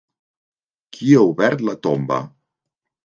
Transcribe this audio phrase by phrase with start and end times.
[0.97, 2.19] Qui ha obert la tomba?